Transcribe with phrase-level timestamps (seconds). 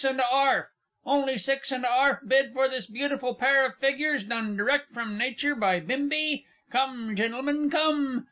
[0.03, 0.67] And a 'arf!
[1.05, 5.15] Only six and a 'arf bid for this beautiful pair of figures, done direct from
[5.15, 6.43] nature by Bimbi.
[6.71, 8.19] Come, Gentlemen, come!